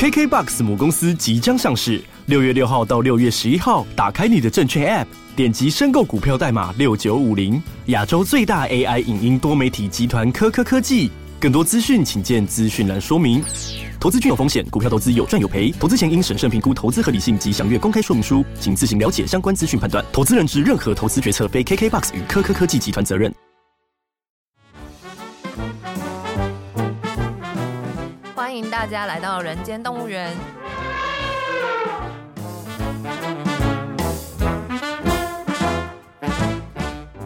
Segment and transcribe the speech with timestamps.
[0.00, 5.06] KKBOX 母公司即将上市，六月六号到六月十一号，打开你的证券 App，
[5.36, 11.10] 点击申购股票代码六九五零，亚洲最大 AI 影音多媒体集团科科科技。
[11.38, 13.44] 更多资讯请见资讯栏说明。
[14.00, 20.02] 投资具有风险，股票投资有赚有赔，投资前应审慎评估投资合理性及详阅公开说明书，请自行了解相关资讯判断。
[20.10, 23.30] 投资人之任何投资决策非 KKBOX 与科科科技集团责任。
[28.60, 30.36] 迎大家来到人间动物园。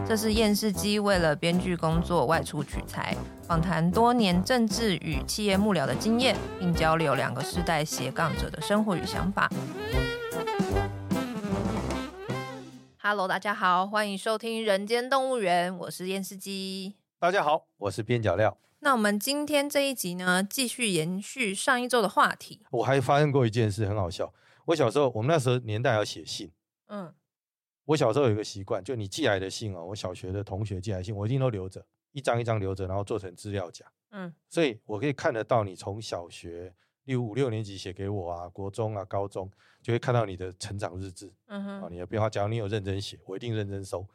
[0.06, 9.51] 这是厌世姬为了编剧工作外出取材，访谈多年政治与企业幕僚的经验，并交流两个世代斜杠者的生活与想法。
[13.02, 16.95] Hello，大家好，欢迎收听人间动物园，我是厌世姬。
[17.24, 18.55] 大家好，我是边角料。
[18.80, 22.60] 那我们今天这一集呢，继续延续上一周的话题。
[22.70, 24.30] 我还发生过一件事，很好笑。
[24.66, 26.52] 我小时候，我们那时候年代要写信。
[26.88, 27.15] 嗯，
[27.87, 33.87] 我小时候有一个习惯，就你寄来的信哦，我小学的同学寄来的信，我一定都留着，一张一张留着，然后做成资料夹。
[34.10, 41.32] 嗯，所以我可以看得到你从小学六五六年级写给我啊，国中啊，高中，就会看到你的成长日志。
[41.46, 42.29] 嗯哼，啊，你的变化。
[42.29, 44.07] 假如你有认真写，我一定认真收。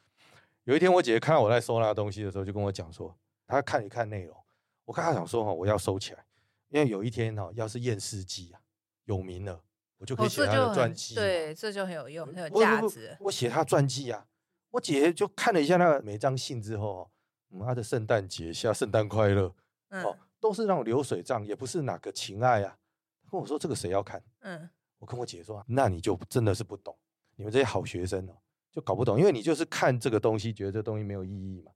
[0.70, 3.18] 有一天，我姐姐看到我在收那个东西的时候，就跟我讲说，
[3.48, 4.38] 她看一看内容。
[4.86, 6.24] 我看她想说哈，我要收起来，
[6.68, 8.62] 因为有一天哈，要是验尸机啊
[9.06, 9.64] 有名了，
[9.98, 11.16] 我就可以写她的传记。
[11.16, 13.18] 对，这就很有用，很有价值。
[13.20, 14.28] 我写她传记啊，
[14.70, 17.10] 我姐姐就看了一下那个每张信之后，
[17.50, 19.52] 嗯，她的圣诞节下圣诞快乐，
[19.90, 22.78] 哦，都是那种流水账，也不是哪个情爱啊。
[23.32, 24.22] 跟我说这个谁要看？
[24.42, 26.96] 嗯，我跟我姐说，那你就真的是不懂，
[27.38, 28.38] 你们这些好学生哦，
[28.72, 31.72] 就搞不懂，因为你就是看这个东西，觉得这东西没有意义嘛。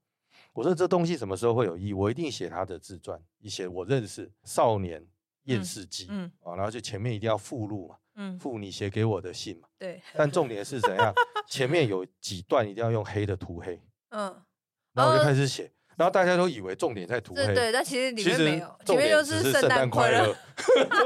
[0.52, 1.92] 我说这东西什么时候会有意义？
[1.92, 5.04] 我一定写他的自传，一写我认识少年
[5.44, 10.00] 厌世记，嗯，啊、嗯，然后就前面一定要附录嘛，嗯，附你写给我的信嘛，对。
[10.14, 11.12] 但重点是怎样？
[11.48, 13.80] 前面有几段一定要用黑的涂黑，
[14.10, 14.42] 嗯，
[14.92, 20.36] 然后我就开始写，然后大家都以为重点在涂黑，对，但其实里面没有，前面就是圣诞快乐。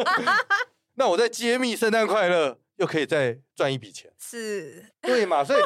[0.97, 5.43] 那我在揭秘圣诞快乐，又可以再赚一笔钱，是，对嘛？
[5.43, 5.62] 所以，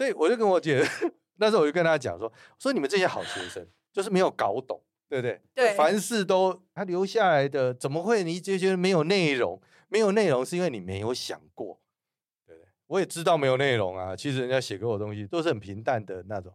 [0.00, 0.82] 所以我就跟我姐。
[1.36, 4.80] 那时候我就跟她讲说：“说你们这些好学生，就是没有搞懂，
[5.10, 5.38] 对不对？
[5.54, 9.60] 对，凡事都他留下来的，怎么会你就觉得没有内容？
[9.88, 11.78] 没有内容是因为你没有想过，
[12.46, 12.68] 对不对？
[12.86, 14.16] 我也知道没有内容啊。
[14.16, 16.50] 其实人家写给我的东西都是很平淡的那种，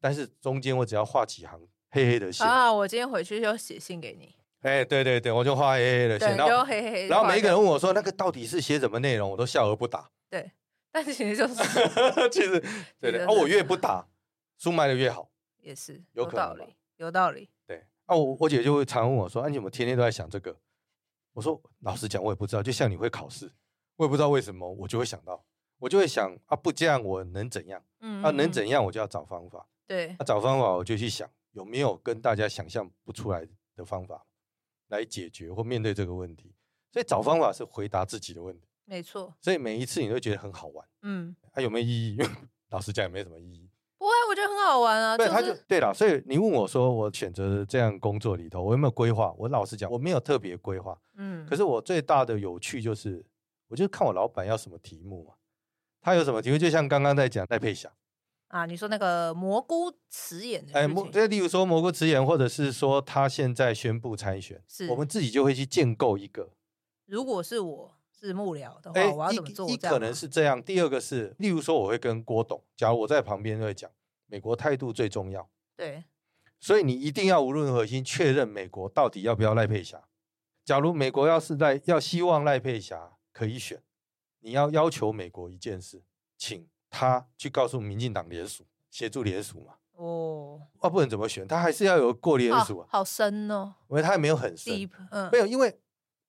[0.00, 4.36] 但是中间我只要画几行黑黑的线啊，我今天回去就写信给你。
[4.60, 10.10] 哎，对对对，我就画黑黑的线，然后黑黑，然后每一个人问我说那个到底是写什么内容，我都笑而不答。
[10.30, 10.50] 对，
[10.94, 11.54] 但是其实就是
[12.30, 12.60] 其实
[13.00, 14.06] 对对，哦我越不打。”
[14.56, 15.28] 书卖的越好，
[15.60, 17.50] 也是有道理，有道理。
[17.66, 20.56] 对啊，我我姐就会常问我说：“啊，你怎么天天都在想这个？”
[21.34, 22.62] 我说：“老实讲，我也不知道。
[22.62, 23.50] 就像你会考试，
[23.96, 25.44] 我也不知道为什么，我就会想到，
[25.78, 27.84] 我就会想啊，不这样我能怎样？
[27.98, 29.68] 嗯，啊，能怎样我就要找方法。
[29.88, 33.44] 对，啊，找方法我就去想有没有跟大家想象不出来
[33.74, 34.24] 的方法
[34.86, 36.54] 来解决或面对这个问题。
[36.92, 39.34] 所以找方法是回答自己的问题，没错。
[39.40, 42.18] 所以每一次你都觉得很好玩，嗯，它有没有意义？
[42.70, 43.68] 老实讲，也没什么意义。
[43.96, 45.16] 不会，我觉得很好玩啊。
[45.16, 45.94] 对，他就对了。
[45.94, 49.32] 所以你问我说，我选择这样工作里头，我有没有规划？
[49.38, 50.98] 我老实讲，我没有特别规划。
[51.16, 51.46] 嗯。
[51.46, 53.24] 可是我最大的有趣就是，
[53.68, 55.34] 我就看我老板要什么题目嘛。
[56.02, 56.58] 他有什么题目？
[56.58, 57.90] 就像刚刚在讲戴佩霞
[58.48, 60.74] 啊，你说那个蘑菇辞演的。
[60.74, 66.50] 哎，蘑，就例如说蘑菇辞演，或者是说他现在宣布参选，是我们自己就会去建构一个。
[67.06, 67.93] 如果是我
[68.26, 69.68] 是幕僚的话，我要怎么做？
[69.68, 73.90] 一可能是这样，第二个是，例如说我会跟郭董，假如我在旁边就会讲。
[74.26, 76.02] 美国态度最重要，对，
[76.58, 80.02] 所以你一定要无论核心确认美国到底要不要赖佩霞。
[80.64, 83.80] 假如美国要是赖要希望赖佩霞可以选，
[84.40, 86.02] 你要要求美国一件事，
[86.36, 89.74] 请他去告诉民进党联署，协助联署嘛。
[89.92, 91.46] 哦，啊，不能怎么选？
[91.46, 92.88] 他还是要有过联署啊。
[92.90, 95.78] 好深哦，因为他也没有很深，Deep, 嗯，没有，因为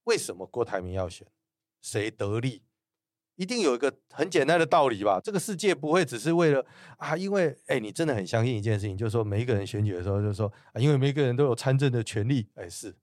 [0.03, 1.25] 为什么郭台铭要选？
[1.85, 2.63] 谁得利？
[3.35, 5.19] 一定有一个很简单的道理吧？
[5.23, 6.65] 这个世界不会只是为了
[6.97, 12.95] 啊，因为哎，你真的很相信一件事情，就是说每一个人选举的时候，就是说啊，因为每一个人都有参政的权利，哎，是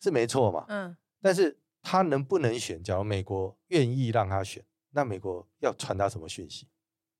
[0.00, 0.64] 是没错嘛。
[0.68, 0.96] 嗯。
[1.22, 2.82] 但是他能不能选？
[2.82, 6.66] 假如美国愿意让他选，那美国要传达什么讯息？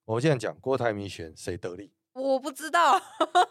[0.06, 1.93] 我现在讲郭台铭选谁得利？
[2.14, 3.00] 我不知道。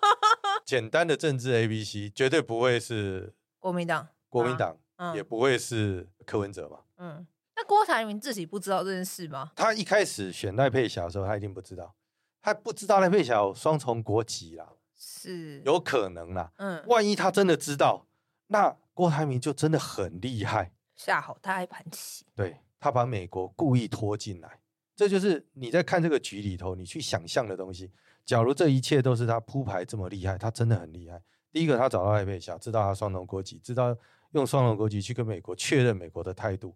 [0.65, 4.77] 简单的政治 A B C 绝对不会是国民党，国民党
[5.15, 6.80] 也不会是柯文哲嘛。
[6.98, 7.27] 嗯。
[7.55, 9.51] 那郭台铭自己不知道这件事吗？
[9.55, 11.94] 他一开始选赖佩霞的时候，他一定不知道，
[12.41, 16.51] 他不知道赖佩霞有双重国籍啦，是有可能啦。
[16.57, 18.07] 嗯，万一他真的知道，
[18.47, 22.25] 那郭台铭就真的很厉害，下好大一盘棋。
[22.35, 24.59] 对，他把美国故意拖进来，
[24.95, 27.91] 这就是你在看这个局里头，你去想象的东西。
[28.25, 31.21] 假如这一切都是他铺排这么厉害，他真的很厉害。
[31.51, 33.95] 第一个，他找到赖佩霞，知道他双重国籍，知道
[34.31, 36.75] 用双重国籍去跟美国确认美国的态度。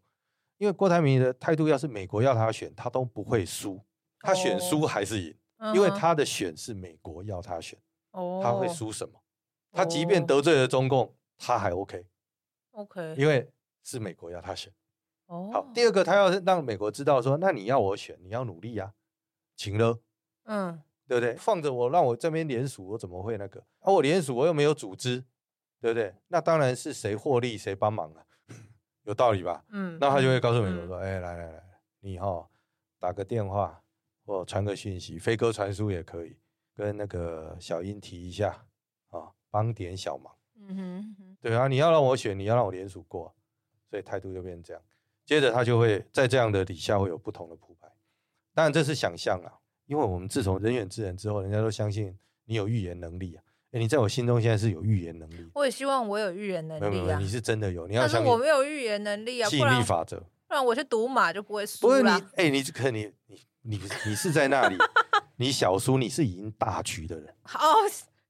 [0.57, 3.79] 因为郭台铭的态度，要是美国要他选，他都不会输，
[4.19, 7.79] 他选输还是赢，哦、因为他的选是美国要他选，
[8.11, 9.21] 哦、他会输什么？
[9.71, 12.05] 他即便得罪了中共，他还 OK，OK，、
[12.71, 13.51] OK, 因为
[13.83, 14.73] 是美国要他选。
[15.27, 18.93] 哦，好，第二个，他要让美国知道说，那你要我选，你要努力啊，
[19.55, 19.99] 请了，
[20.45, 21.35] 嗯，对不对？
[21.35, 23.59] 放着我让我这边联署，我怎么会那个？
[23.81, 25.23] 而、啊、我联署，我又没有组织，
[25.81, 26.15] 对不对？
[26.29, 28.25] 那当然是谁获利谁帮忙啊。
[29.07, 29.63] 有道理吧？
[29.69, 31.63] 嗯，那他就会告诉美国说：“哎、嗯欸，来来来，
[32.01, 32.45] 你哈
[32.99, 33.81] 打个电话
[34.25, 36.37] 或传个讯息，飞鸽传书也可以，
[36.75, 38.65] 跟那个小英提一下
[39.09, 40.35] 啊，帮点小忙。
[40.59, 43.33] 嗯哼，哼，对啊，你要让我选，你要让我联署过，
[43.89, 44.83] 所以态度就变成这样。
[45.25, 47.87] 接着他就会在这样的底下会有不同的铺排。
[48.53, 49.53] 当然这是想象啊，
[49.85, 52.13] 因为我们自从人选之人之后，人家都相信
[52.43, 53.43] 你有预言能力啊。”
[53.77, 56.89] 欸、你在我心中现在是有预言能力，我也希望我有预言能力啊！
[56.89, 58.13] 没有没有，你是真的有，你要想。
[58.13, 61.87] 但是我没有预言能力啊，吸引力法则，不然我去赌马就不会输。
[61.87, 64.75] 不是你，哎、欸，你可你你你你是在那里，
[65.37, 67.33] 你小叔，你是赢大局的人。
[67.43, 67.69] 好，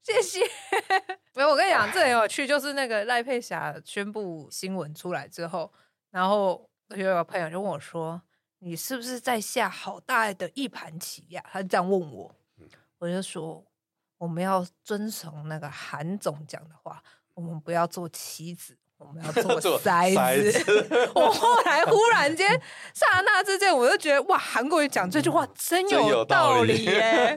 [0.03, 0.41] 谢谢。
[1.33, 5.71] 没有，我跟你讲，这很有趣，就是那个赖佩霞宣布新闻出来之后，
[6.11, 8.21] 然后有个朋友就问我说
[8.59, 12.35] ：“你是不是在下好大的一盘棋呀？”他就这样问我，
[12.99, 13.63] 我就说。
[14.17, 17.01] 我们要遵从那个韩总讲的话，
[17.33, 20.13] 我们不要做棋子，我们要 做筛
[20.51, 20.87] 子。
[21.13, 22.49] 我后来忽然间
[22.93, 27.35] 刹那之间，我就觉得哇，韩国瑜讲这句话真有道理耶！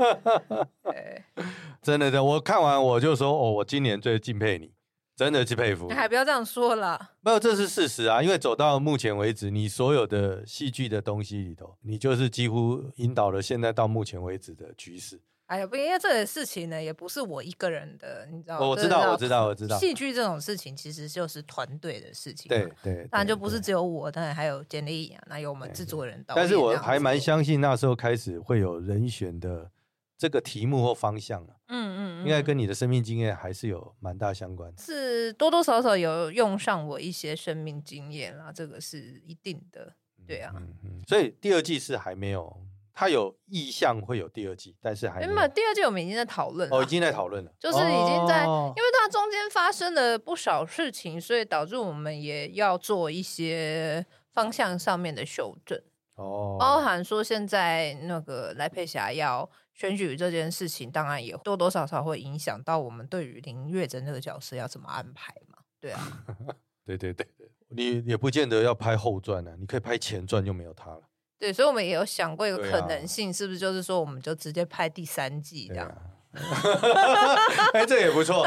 [1.82, 4.72] 真的的，我看完我就说哦，我今年最敬佩你，
[5.16, 5.86] 真的是佩服。
[5.88, 8.22] 你还不要这样说了，没有，这是事实啊。
[8.22, 15.20] 因为走到目前为止，你所有的戏剧的东西里头，你就是几乎引导了现在到目前为止的局势。
[15.50, 18.68] 哎呀，不，因为这个事情呢，也不是我一个人的，你知道吗？
[18.68, 19.76] 我知道，我知道，我知道。
[19.76, 23.08] 戏剧这种事情其实就是团队的事情，对对。
[23.10, 26.24] 当然就不是只有我，当然还有简莉颖，那有我们制作人。
[26.28, 29.68] 但是我还蛮相信那时候开始会有人选的
[30.16, 34.72] 这个题目或方向嗯嗯，嗯，应该跟你的生命经验还是有蛮大相关。
[34.78, 39.96] 是多多少少有用上我一些生命经验啦，这个是一定的。
[40.28, 41.02] 对啊，嗯嗯。
[41.08, 42.56] 所以第二季是还没有。
[43.00, 45.34] 他有意向会有第二季，但是还没有。
[45.34, 46.76] 没有第二季，我们已经在讨论了。
[46.76, 54.04] 哦，已经在讨论了，就是已经在，哦、因为它中间发生了不少事情，所以导致我们也要做一些
[54.34, 55.80] 方向上面的修正。
[56.16, 65.56] 哦，包含说现在那个赖佩霞要选举这件事情，当然也多多少少会影响到我们对于林月珍这个角色要怎么安排嘛。
[65.80, 66.22] 对啊，
[66.84, 71.00] 对对对对，你也不见得要拍后传呢、啊，你可以拍前传就没有他了。
[71.40, 75.90] 对，所以我们也有想过一个可能性，是不是就是说，我们就直接拍第三季这样？
[77.74, 78.46] 哎，这也不错。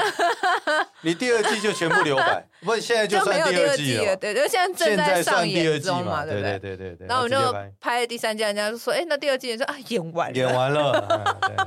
[1.02, 4.16] 你第二季就全部留白， 不是现在就算第二季了。
[4.16, 6.58] 对，就现在正在上演中嘛，对不对？
[6.60, 7.08] 对对对。
[7.08, 10.94] 然后我们就拍第三季，人家就说：“哎，那第二季说啊，演完了，演完了。”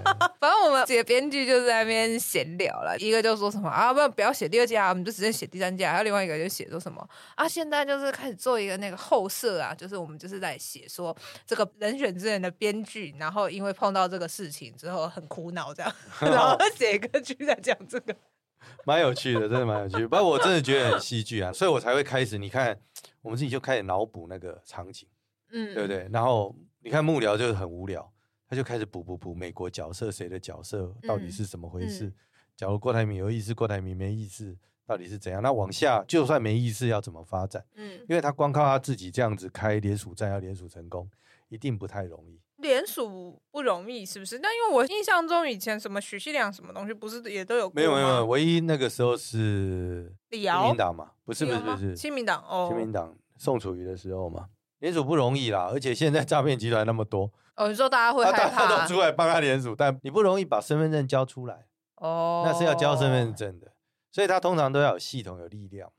[0.40, 5.84] 反正我们几个编剧就在那边闲聊了，一个就说什么啊，不不要写第二季啊，我们就直接写第三季。
[5.84, 11.14] 还有另外一个就写说什么啊，现在就是开始做一个那个后设啊，就是我们就是在写说
[11.46, 15.92] 这个人选之人的编剧，然后因为碰到这个事情之后很苦恼这样。
[16.20, 18.14] 然后写一个剧在讲这个，
[18.84, 20.08] 蛮有趣的，真的蛮有趣的。
[20.08, 22.38] 不过我真的觉得很戏剧啊，所以我才会开始。
[22.38, 22.78] 你看，
[23.22, 25.08] 我们自己就开始脑补那个场景，
[25.50, 26.08] 嗯，对不对？
[26.12, 28.10] 然后你看幕僚就是很无聊，
[28.48, 32.06] 他就开始补补补美国角色谁的角色到底是怎么回事？
[32.06, 32.14] 嗯嗯、
[32.56, 35.42] 假如郭台铭有意思，郭台铭没意思，到底是怎样？
[35.42, 37.64] 那往下就算没意思，要怎么发展？
[37.74, 41.10] 嗯，因为他光靠他自己这样子开联署站要联署成功，
[41.48, 42.40] 一定不太容易。
[42.56, 44.38] 联署不容易，是不是？
[44.38, 47.70] 但因为我印象中以前什么许信良什么东西，不是也都有？
[47.74, 54.46] 没有没有，唯一那个时候是李敖亲民党嘛，不是不是不是亲民党哦，亲民党宋楚瑜的时候嘛，
[54.78, 63.72] 联署不容易啦，而且现在诈骗集团那么多 哦，你说大家会害怕，大家都出来帮他联署，但你不容易把身份证交出来哦，那是要交身份证的，
[64.10, 65.92] 所以他通常都要有系统有力量。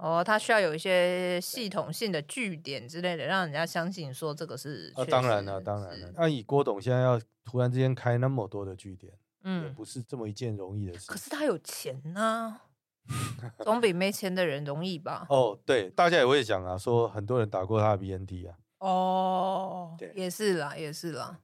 [0.00, 4.90] 哦，他需要有一些系统性的据点之类的，让人家相信说这个是。
[4.96, 6.12] 啊，当然了，当然了。
[6.16, 9.12] 那以郭董现在要突然之间开那么多的据点，
[9.44, 11.10] 嗯，也不是这么一件容易的事。
[11.10, 12.60] 可是他有钱呐、
[13.42, 15.26] 啊，总比没钱的人容易吧？
[15.28, 18.56] 哦，对，大家也会讲啊，说很多人打过他的 BND 啊。
[18.78, 21.38] 哦，对，也是啦，也是啦。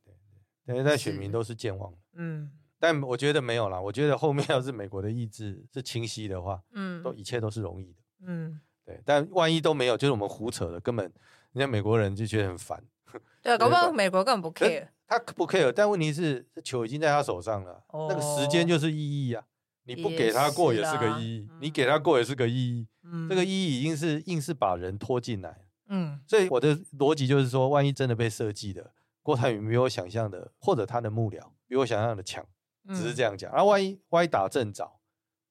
[0.65, 1.93] 对，对，但选民都是健忘。
[2.15, 7.99] 嗯，但我觉得没有啦，我觉得后面要是美国的意志是清晰的话，嗯，都一切都是容易的。
[8.27, 11.05] 嗯，对，但万一都没有，就是我们胡扯的，根本
[11.53, 12.85] 人家美国人就觉得很烦。
[13.43, 14.89] 对，搞不好美国根本不 care。
[15.07, 19.47] 他不 care，但问题是球已经在他手上了，哦、那个时间就是意义啊！
[19.85, 22.89] 你不给他过也是个意义，你给他过也是个意义。
[23.05, 25.69] 嗯、这个意义已经是硬是把人拖进来。
[25.87, 28.93] 嗯，所以我的逻辑就是说，万一真的被设计的
[29.23, 32.45] 郭台铭比我想象的，或者他的幕僚比我想象的强，
[32.89, 33.49] 只是这样讲。
[33.53, 34.85] 而、嗯啊、万一歪打正着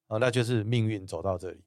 [0.07, 1.63] 啊，那就是命运走到这里。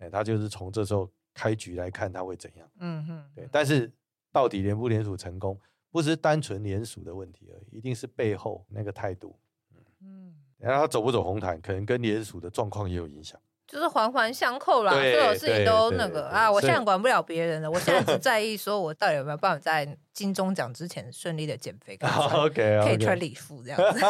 [0.00, 2.68] 哎，他就是从这时候开局来看他会怎样。
[2.80, 3.48] 嗯哼，对。
[3.52, 3.90] 但是
[4.32, 5.58] 到底联不联署成功？
[5.92, 9.36] 不是单纯联署的问题而已，一定是背后那个态度。
[10.02, 13.40] 嗯，然后他走不走红毯，可能跟联署的状况也有影响。
[13.66, 16.50] 就是环环相扣啦，所有事情都那个啊。
[16.50, 21.96] 我现在管不了别人了，我现在只 在意说我到底有没有办法在金钟奖之前顺利的减肥，，
[22.34, 24.00] OK，可以穿礼服这样子。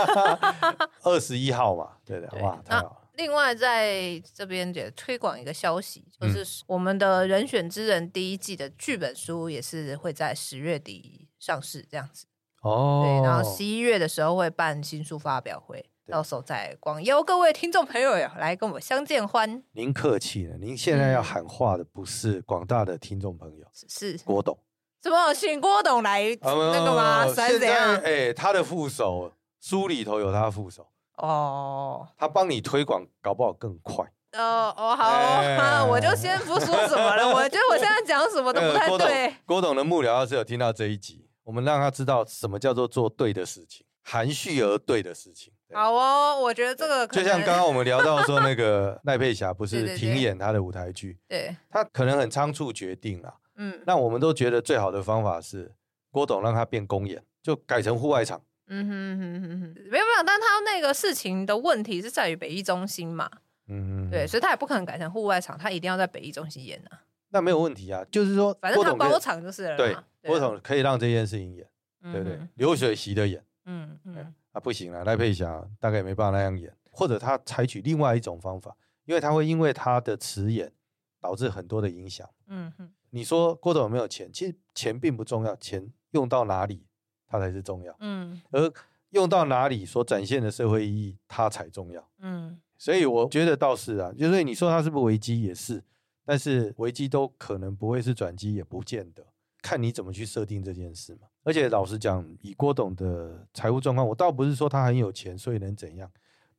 [1.04, 2.99] 二十一号嘛，对的，哇，太好了。
[3.20, 12.24] 另外，在这边也推广一个消息，就是我们的人选之人第一季的剧本书也是会在十月底上市，这样子。
[12.62, 19.62] 哦，对，然后十一月的时候会办新书发表会，到时候再广邀各位听众朋友来跟我们相见欢。
[19.72, 24.58] 您客气了，您现在要喊话的不是广大的听众朋友，是郭董。
[25.02, 27.26] 怎么请郭董来那个吗？
[27.26, 30.86] 哦、现在哎，他的副手书里头有他的副手。
[31.20, 34.04] 哦，他帮你推广，搞不好更快。
[34.32, 37.26] 哦哦，好，欸、我就先不说什么了。
[37.26, 38.88] 我觉得我现在讲什么都不太对。
[38.88, 45.52] 郭董，郭董的幕僚要是有听到这一集，我们让他知道什么叫做做对的事情，含蓄而对的事情。
[45.72, 53.34] 好哦，我觉得这个就像刚刚我们聊到说，那个 赖佩霞不是停演他的舞台剧，对，他可能很仓促决定了。
[53.56, 55.74] 嗯，那我们都觉得最好的方法是
[56.12, 58.40] 郭董让他变公演，就改成户外场。
[58.72, 63.28] 嗯哼哼哼哼，没有没有，但他那个事情的问题是在于北艺中心嘛，
[63.66, 67.02] 嗯哼，对，所以他也不可能改成户外场，他一定要在北艺中心演啊。
[67.30, 69.76] 那没有问题啊，就是说，反正他包场就是了。
[69.76, 71.68] 对，郭董可以让这件事情演，
[72.12, 72.38] 对不对？
[72.54, 80.72] 流水席的演，嗯嗯，啊不行了，赖佩霞大概也没办法那样演，或者他采取另外一种方法，因为他会因为他的辞演
[81.20, 82.28] 导致很多的影响。
[82.46, 84.32] 嗯哼，你说郭董有没有钱？
[84.32, 86.86] 其实钱并不重要，钱用到哪里？
[87.30, 88.70] 它才是重要，嗯，而
[89.10, 95.80] 用到哪里所展现的社会意义，它才重要，嗯，所以我觉得倒是啊，就是你说它是不是危机也是，
[96.24, 99.24] 但是危机都可能不会是转机，也不见得，
[99.62, 101.28] 看你怎么去设定这件事嘛。
[101.44, 106.10] 而且老实讲，以郭董的财务状况，我倒不是说他很有钱，所以能怎样，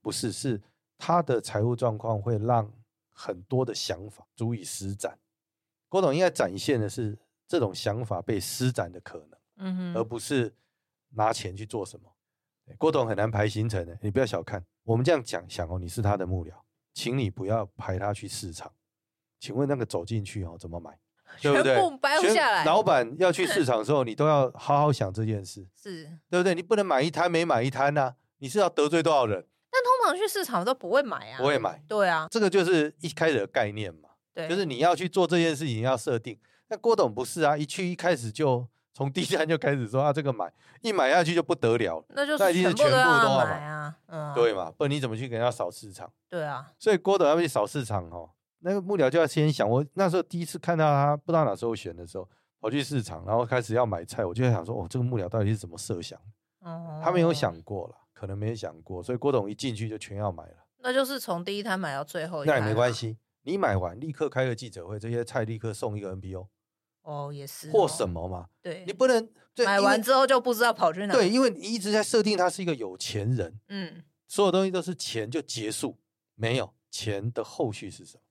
[0.01, 0.62] 不是，是
[0.98, 2.72] 他的财务状况会让
[3.12, 5.20] 很多的想法足以施展。
[5.88, 10.53] 郭董应该展现的是这种想法被施展的可能，嗯哼，而不是。
[11.13, 12.10] 拿钱去做什么？
[12.77, 14.65] 郭董很难排行程的，你不要小看。
[14.84, 16.53] 我们这样讲想哦，你是他的幕僚，
[16.94, 18.72] 请你不要排他去市场。
[19.38, 20.98] 请问那个走进去哦，怎么买？
[21.41, 21.75] 对不对？
[22.00, 22.63] 掰不下来。
[22.63, 26.56] 老板要去市 场的时候，你都要好好想这件事，是对不对？
[26.56, 29.46] 你不能买一摊没买一摊呐，你是要得罪多少人？
[29.70, 31.84] 但通常去市场都不会买啊，不会买。
[31.89, 34.12] 对啊，这个就是一开始的概念嘛。
[34.34, 36.39] 对，就是你要去做这件事情要设定。
[36.70, 38.65] 那郭董不是啊，一去一开始就。
[38.93, 44.71] 从第一站就开始说啊，这个买一买下去就不得了，那就是全部都要买啊，嗯，对嘛？
[44.71, 46.12] 不然你怎么去给人家扫市场？
[46.29, 48.29] 对啊，所以郭董要去扫市场哦，
[48.60, 52.27] 那个幕僚就要先想，我那时候第一次看到他，不知道哪时候选的时候，
[52.60, 56.19] 跑去市场，然后开始要买菜，我就在想说，哦，这个幕僚到底是怎么设想？
[56.60, 60.55] 哦，他没有想过了，可能没有想过，所以郭董一进去就全要买了。
[60.83, 66.48] 那就是从第一摊买到最后一摊，那也没关系，你买完立刻开个记者会，这些菜立刻送一个 NPO。
[67.01, 68.48] 哦，也是或什么嘛？
[68.62, 69.29] 对，你不能
[69.65, 71.13] 买完之后就不知道跑去哪。
[71.13, 75.98] 对，因为你一直在设定他是一个有钱人，嗯，所有东西都是钱就结束，
[76.36, 78.22] 没有钱的后续是什么？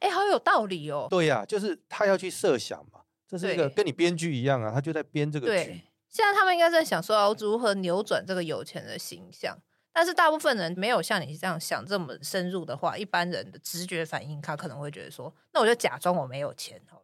[0.00, 1.06] 哎，好有道理哦。
[1.10, 5.82] 对呀，就是他要去设想嘛，这是一个跟你编剧一样啊，他就在编这个剧。
[6.08, 9.58] 现在他们应该在想说要如何扭转这个有钱的形象，
[9.92, 17.03] 但是大部分人没有像你这样想这么深入的话，一般人的直觉反应，他可能会觉得说，那我就假装我没有钱好了，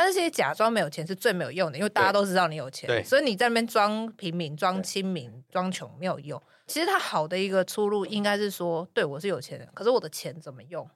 [0.00, 6.40] 但是，其实假装没有钱是最没有用的，因为大家都知道你有钱，对所以你在那边装平民、装亲民、装穷没有用。
[6.68, 10.88] 其实他好的一个出路应该是说，对我是有钱人，可是我的钱怎么用？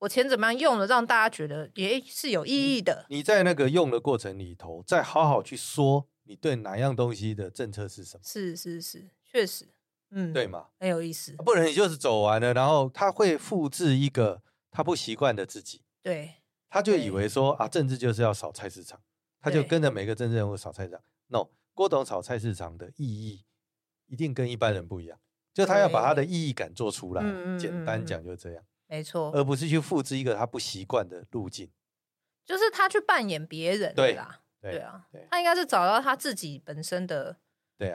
[0.00, 3.06] 我钱怎么样用的，让大家觉得也是有意义的。
[3.08, 8.22] 你在那个用的过程里头，再好好去说你对哪样东西的政策是什么？
[8.22, 9.70] 是是是，确实，
[10.10, 11.34] 嗯，对嘛，很有意思。
[11.36, 15.80] 不然你就是走完了，然后他会复制一个他不习惯的自己。
[16.02, 16.34] 对。
[16.70, 18.98] 他就以为说啊，政治就是要扫菜市场，
[19.40, 21.02] 他就跟着每个政治人物扫菜市场。
[21.26, 23.44] No，郭董扫菜市场的意义
[24.06, 25.18] 一定跟一般人不一样，
[25.52, 27.22] 就他要把他的意义感做出来。
[27.58, 31.68] 简单讲就这样，没错，而不是去复制一个他不习惯的路径。
[32.44, 37.36] 就是他去扮演别人对啦，对啊，他应该是找到他自己本身的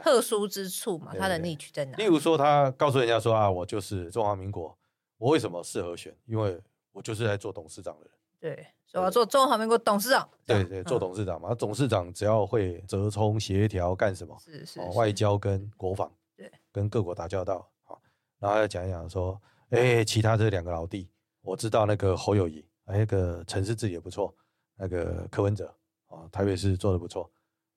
[0.02, 1.96] 特殊之处嘛，他的 niche 在哪？
[1.98, 4.78] 例如说，他告诉人家说啊，我就是中华民国，
[5.18, 6.16] 我为什么适合选？
[6.24, 6.58] 因为
[6.92, 8.15] 我就是在做董事长的人。
[8.46, 10.28] 对，所以我要做中华民国董事长。
[10.46, 14.36] 对对，做董事长嘛，董事长只要会折冲协调干什么？
[14.38, 17.68] 是是外交跟国防，对，跟各国打交道。
[17.82, 18.00] 好，
[18.38, 21.10] 然后要讲一讲说，哎，其他这两个老弟，
[21.42, 24.32] 我知道那个侯友宜，那个城市治理也不错，
[24.76, 25.74] 那个柯文哲
[26.06, 27.28] 啊，台北市做的不错，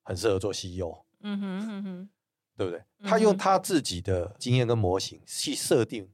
[0.03, 1.03] 很适合做 CEO。
[1.21, 2.09] 嗯哼嗯哼，
[2.55, 2.83] 对不对？
[3.09, 6.07] 他用他自己的经验跟模型去设定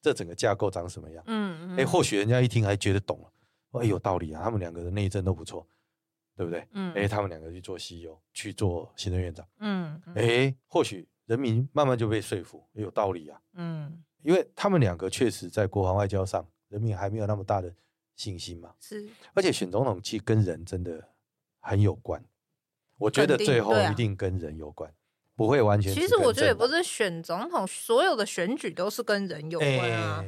[0.00, 1.22] 这整个架构长什么样。
[1.26, 3.28] 嗯嗯，哎，或许人家一听还觉得懂了。
[3.72, 4.42] 哎，有道理啊！
[4.44, 5.66] 他们两个的内政都不错，
[6.36, 6.66] 对不对？
[6.72, 17.74] 嗯，哎，他们两个去做 CEO，去做行政院长，嗯，哎，或许人民慢慢就被说服，有道理啊，嗯，因为他们两个确实在国防外交上，人民还没有那么大的
[18.14, 21.08] 信心嘛，是，而且选总统其实跟人真的
[21.60, 22.22] 很有关，
[22.98, 24.92] 我觉得最后一定跟人有关，
[25.34, 25.92] 不会完全。
[25.94, 30.24] 其实我觉得也不是选总统，所有的选举都是跟人有关啊。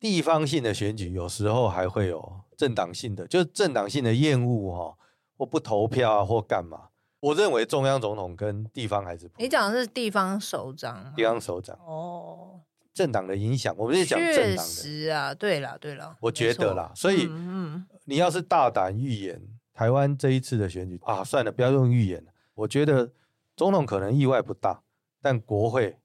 [0.00, 4.98] 地方性的选举有时候还会有政党性的，就是政党性的厌恶哈，
[5.38, 6.88] 或不投票啊，或干嘛。
[7.20, 9.40] 我认为中央总统跟地方还是不。
[9.40, 12.60] 你讲的是地方首长，地方首长哦，
[12.92, 14.56] 政党的影响，我们是讲政党的。
[14.56, 19.40] 确实啊，对了对了，我觉得啦，所以嗯，你要是大胆预言
[19.72, 22.30] 台湾这一次的选举啊，算了，不要用预言了。
[22.54, 23.10] 我觉得
[23.56, 24.82] 总统可能意外不大，
[25.22, 25.96] 但国会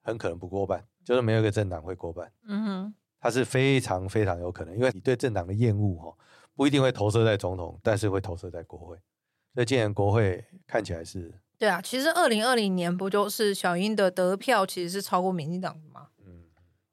[0.00, 2.30] 很可能不过半，就是没有一个政党会过半。
[2.46, 2.94] 嗯哼。
[3.20, 6.16] 它是非常非常有可能，因为你对政党的厌恶哈，
[6.54, 8.96] 不一定会投射在总统，但是会投射在国会。
[9.54, 16.08] 所以今年国会看起来是，对啊，其实二零二零年不就是小英的得票其实是超过民进党的吗？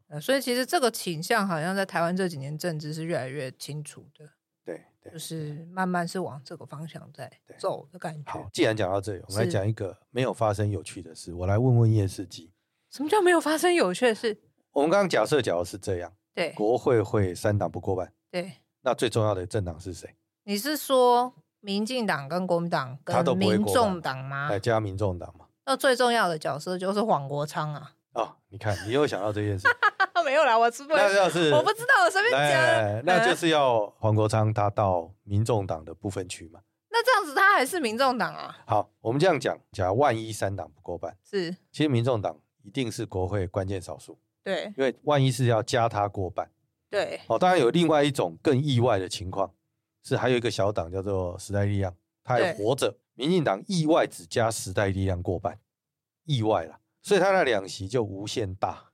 [0.08, 4.28] 嗯，所以其实这个倾向好像在台湾这几年政治是越来越清楚的。
[4.64, 8.32] 对，对，就是慢慢是往这个方向在走的感觉。
[8.32, 11.32] 好，既然讲到这里，我们来讲一个没有发生有趣的事。
[11.36, 12.52] 我来问问叶世基，
[12.90, 14.36] 什么叫没有发生有趣的事？
[14.76, 20.14] 我们刚刚假设，假如是这样，对，国会会三党不过半，对，那最重要的政党是谁？
[20.44, 24.50] 你是说民进党跟国民党跟民众党吗？
[24.50, 25.46] 来加民众党嘛？
[25.66, 27.94] 那最重要的角色就是黄国昌啊！
[28.16, 29.66] 哦，你看，你又想到这件事？
[30.26, 30.98] 没有啦，我是不是？
[30.98, 33.06] 那要是我不知道，我随便讲。
[33.06, 36.60] 那就是要黄国昌他到民众党的部分区嘛？
[36.90, 38.58] 那这样子他还是民众党啊？
[38.68, 44.18] 好，我们这样讲，假如万一三党不过半，是，其实民众党一定是国会关键少数。
[44.46, 46.48] 对，因为万一是要加他过半，
[46.90, 49.52] 对，哦，当然有另外一种更意外的情况，
[50.04, 55.58] 是还有一个小党叫做时代力量，他还活着，民进党意外只加时代力量过半，
[56.26, 58.92] 意外了，所以他那两席就无限大，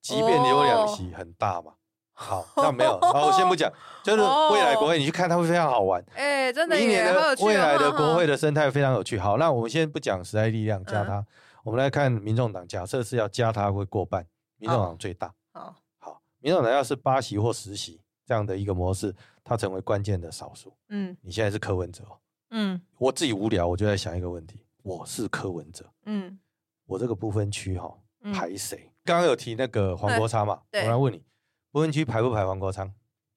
[0.00, 1.74] 即便你有两席很大嘛。
[2.12, 3.72] 好，那没有，好，我先不讲，
[4.04, 9.18] 就是未来国会你去看，它会非常好玩，哎，真的，明年的未来的国会的生态非常有趣。
[9.18, 11.24] 好，那我们先不讲时代力量加他，
[11.64, 14.26] 我们来看民众党，假设是要加他会过半。
[14.60, 20.72] 民众党最大，好，好，民众党要是八席或十席这样的一个模式，它成为关键的少数。
[20.90, 22.04] 嗯，你现在是柯文哲，
[22.50, 26.38] 嗯，我自己无聊，我就在想一个问题：我是柯文哲，嗯，
[26.84, 27.98] 我这个不分区哈
[28.34, 28.92] 排谁？
[29.02, 30.60] 刚刚有提那个黄国昌嘛？
[30.72, 31.24] 我来问你，
[31.72, 32.92] 不分区排不排黄国昌？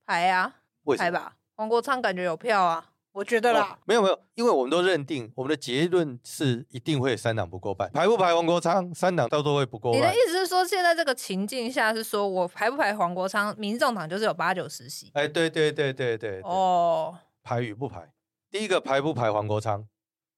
[0.06, 1.10] 排啊，为什么？
[1.10, 2.90] 排吧，黄国昌感觉有票啊。
[3.14, 10.02] 我觉得啦，没有没有，因为我们都认定我们的结论是一定会三党不过半，排不排黄国昌，三党到时候会不过半。
[10.02, 15.12] 你的意思是说，现在这个情境下是说我排不排黄国昌，民众党就是有八九十席。
[15.14, 18.12] 哎，对对对对对，哦，排与不排，
[18.50, 19.88] 第一个排不排黄国昌，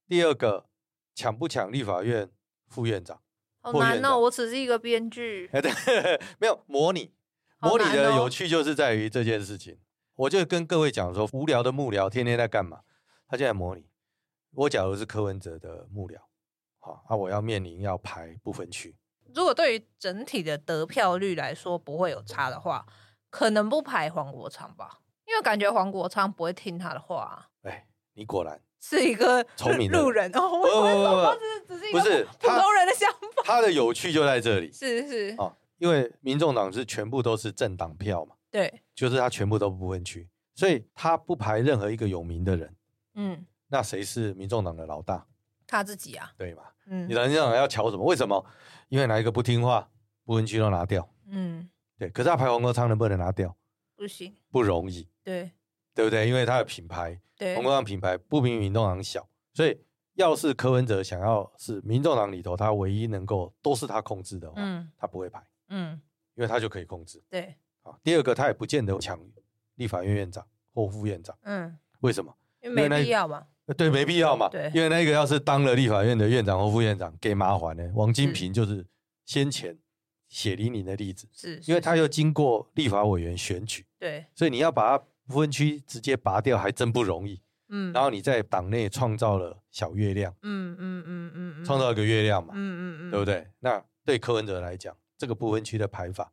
[0.10, 0.66] 第二个
[1.16, 2.30] 抢不抢立法院
[2.68, 3.22] 副院长。
[3.62, 5.50] 好难哦，我只是一个编剧。
[5.54, 5.72] 哎，对，
[6.40, 7.14] 没有模拟，
[7.60, 9.78] 模拟的有趣就是在于这件事情。
[10.16, 12.82] 我就跟各位讲说，无聊的幕僚天天在干嘛？
[13.28, 13.90] 他就在模拟。
[14.52, 16.18] 我假如是柯文哲的幕僚，
[16.80, 18.96] 好，那我要面临要排不分区。
[19.34, 22.86] 如果对于整体的得票率来说不会有差的话，
[23.30, 27.50] 可能不排黄国昌吧，因为感觉黄国昌不会听他的话。
[27.64, 30.40] 哎，你果然 是一个聪明路人哦。
[31.68, 33.44] 不不不，不是普通人的想法。
[33.44, 38.35] 他的有趣就在这里，是是哦，因为民众党是全部都是政党票嘛。
[38.56, 42.74] 对，就是他全部都不分区，所以他不排任何一个有名的人。
[43.16, 45.28] 嗯，那谁是民众党的老大？
[45.68, 46.64] 他自己啊，对嘛？
[46.86, 48.06] 嗯，你民众党要瞧什么？
[48.06, 48.46] 为什么？
[48.88, 49.92] 因为哪一个不听话，
[50.24, 51.06] 不分区都拿掉。
[51.28, 52.10] 嗯，对。
[52.12, 53.54] 可是他排黄国昌能不能拿掉？
[53.98, 55.06] 不行，不容易。
[55.22, 55.52] 对，
[55.94, 56.26] 对不对？
[56.26, 59.78] 因为他的品牌，对，黄国昌品牌不比民众党小，所以
[60.14, 65.46] 要是柯文哲想要是民众党里头他唯一能够都是他控制的话，嗯，他不会排。
[65.68, 66.00] 嗯，
[66.36, 67.22] 因为他就可以控制。
[67.30, 67.54] 对。
[68.04, 69.20] 第二个，他也不见得抢
[69.76, 71.38] 立法院院长或副院长。
[71.44, 72.36] 嗯，为什么？
[72.62, 73.46] 因为没必要嘛。
[73.78, 74.48] 对，没必要嘛。
[74.50, 77.92] 对，因为那个要是当了立法院的院长或副院长，给麻烦呢。
[77.96, 78.86] 王金平就是
[79.26, 79.76] 先前
[80.30, 87.42] 血淋淋的例子，是，因为他又经过立法委员选举，对，所以你要把他不分区直接拔掉，还真不容易。
[87.70, 93.48] 嗯，然后你在党内创造了小月亮，嗯嗯嗯嗯，创造一个月亮嘛，嗯嗯嗯，对不对？
[93.60, 96.32] 那对柯文哲来讲，这个不分区的排法，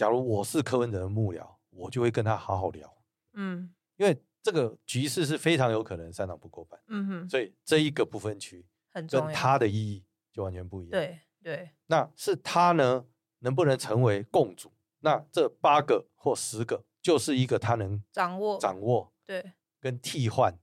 [0.00, 2.96] 假如我是柯文哲的幕僚，我就会跟他好好聊，
[3.34, 4.18] 嗯，因为。
[4.42, 10.92] 这个局势是非常有可能三党不过半，嗯哼，所以这一个不分区很重要，跟它的意义就完全不一样。
[10.92, 13.04] 对对，那是他呢，
[13.40, 14.72] 能不能成为共主？
[15.00, 20.58] 那这八个或十个就是一个他能掌握掌握，对，跟替换，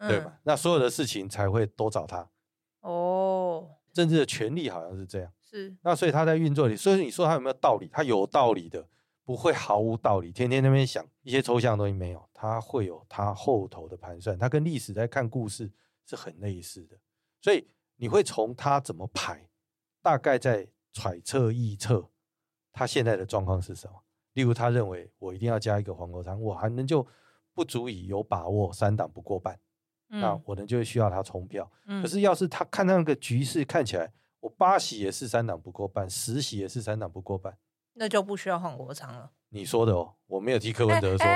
[0.00, 0.40] 对吧？
[0.42, 2.28] 那所有的事情才会都找他。
[2.80, 5.76] 哦，政治的权利好像是这样，是。
[5.82, 7.88] 那所以他在运作里，所以你说他有没有道理？
[7.92, 8.86] 他有道理的。
[9.22, 15.70] 不会毫无道理，天天那边想一些抽象的东西没有，他会有他后头的盘算，他跟历史在看故事
[16.04, 16.96] 是很类似的，
[17.40, 19.48] 所以你会从他怎么排，
[20.02, 22.08] 大概在揣测臆测
[22.72, 24.02] 他现在的状况是什么。
[24.32, 27.06] 例如，他认为我一定要加一个黄国昌，我还能就
[27.54, 29.56] 不足以有把握三党不过半，
[30.08, 31.70] 嗯、那我呢就需要他冲票。
[31.86, 37.56] 嗯、可是要是他看那个局势看起来，我八席也是三党不过半，十席也是三党不过半。
[37.94, 39.30] 那就不需要黄国昌了。
[39.50, 41.26] 你说的哦，我没有替柯文哲说。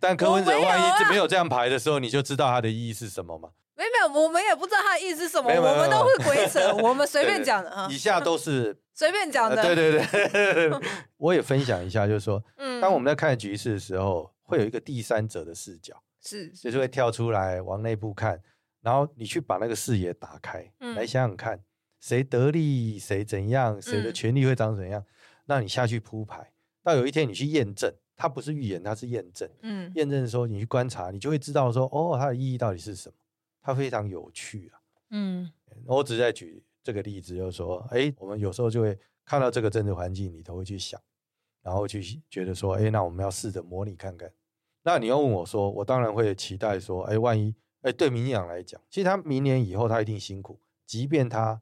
[0.00, 3.50] 但柯文哲万一没有这样排的时候，你就知道他的意义是什么吗？
[3.76, 5.50] 没有，我们也不知道他的意义是什么。
[5.50, 7.88] 我们都会鬼扯， 我们随便讲的啊。
[7.90, 9.62] 以下都是 随便讲的。
[9.62, 10.70] 对对对，
[11.16, 18.40] 我也分享一下，就是说，嗯，当我们在看局势的时候，会有一个第三者的视角，是，就是会跳出来往内部看，
[18.82, 21.58] 然后你去把那个视野打开，嗯，来想想看，
[22.00, 25.04] 谁得利，谁怎样，谁的权利会长怎样，
[25.44, 26.50] 那你下去铺排。
[26.82, 29.48] 到有一天你去验证，它不是预言，它是验证。
[29.60, 33.14] 嗯，验证的时候你去观察，你就会知道说，哦，它的意义到底是什么？
[33.60, 34.80] 它非常有趣啊。
[35.10, 35.52] 嗯，
[35.84, 40.98] 我只是在举这个例子，就是说，哎，我们有时候就会看到这个政治环境你都会去想，
[41.62, 44.32] 然后去觉得说，哎，那我们要试着模拟看看。
[44.82, 51.60] 那你要问我说，我当然会期待说，哎，万一，哎，对民进党来讲，其实他明年以后他一定辛苦，即便他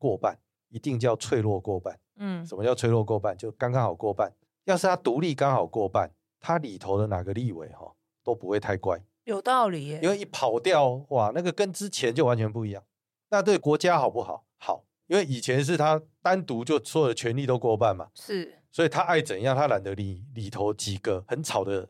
[0.00, 0.36] 过半，
[0.70, 2.00] 一定叫脆弱过半。
[2.16, 3.36] 嗯，什么叫脆弱过半？
[3.36, 4.32] 就刚刚好过半。
[4.64, 6.10] 要是他独立刚好过半，
[6.40, 7.92] 他里头的哪个立委哈
[8.24, 10.00] 都不会太乖，有道理耶。
[10.02, 12.82] 因为一跑掉哇，那个跟之前就完全不一样。
[13.30, 14.44] 那对国家好不好？
[14.58, 21.88] 好，因为以前是他单独就所有的权力都过半嘛，是，所以他爱怎样，他懒得理里头几个很吵的，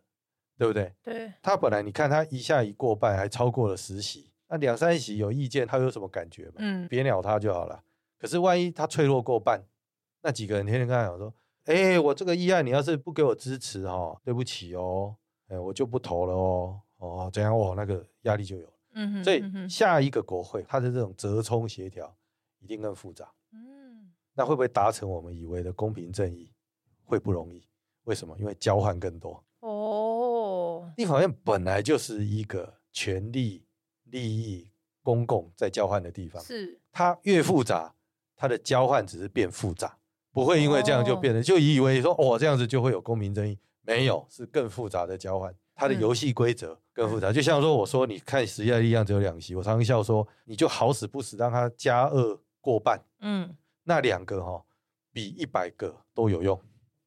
[0.57, 0.93] 对不对？
[1.03, 1.33] 对。
[1.43, 6.55] 他本来你看他一下一过半，还超过了十席，那两三席有意见，他有什么感觉嘛？
[6.59, 7.83] 嗯，别鸟他就好了。
[8.21, 9.65] 可是万一他脆弱过半，
[10.23, 11.35] 那几个人天天跟他讲说。
[11.67, 15.15] 哎、欸，我这个议案你要是不给我支持哦，对不起哦，
[15.47, 18.73] 哎、欸，我就不投了哦，哦，这样哦，那个压力就有了。
[18.95, 22.13] 嗯哼，所以下一个国会它的这种折冲协调
[22.59, 23.31] 一定更复杂。
[23.53, 26.51] 嗯，那会不会达成我们以为的公平正义？
[27.05, 27.63] 会不容易。
[28.05, 28.37] 为什么？
[28.39, 29.45] 因为交换更多。
[29.61, 33.65] 哦，立法院本来就是一个权力、
[34.05, 34.69] 利益、
[35.03, 36.43] 公共在交换的地方。
[36.43, 37.95] 是，它越复杂，
[38.41, 39.99] 它的交换只是变复杂。
[40.33, 47.31] 不会因为这样就变得，就以为说哦，这样子就会有公平正义，没有，是更复杂的交换，它的游戏规则更复杂。
[47.31, 54.65] 就像说我说，你看时代力量只有两席，我常常笑说，你就好死不死让他加二过半，嗯，那两个哈
[55.13, 56.59] 比一百个都有用。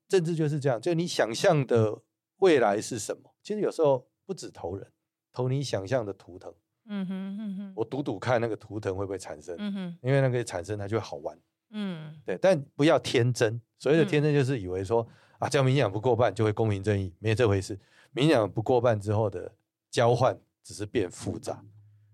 [0.10, 2.02] 政治就是这样，就你想象的
[2.38, 3.34] 未来是什么？
[3.41, 4.86] 其实有时候不止投人，
[5.32, 6.54] 投你想象的图腾，
[6.88, 11.38] 嗯哼嗯哼，我赌赌看那个图腾会不会产生，嗯哼，因为那个产生它就会好玩。
[11.72, 13.60] 嗯，对，但不要天真。
[13.80, 17.80] 所谓的天真，就是以为说、嗯、啊，只要民养不过半就会公平正义，没有这回事。
[18.12, 19.52] 民养不过半之后的
[19.89, 21.63] 交换只是变复杂，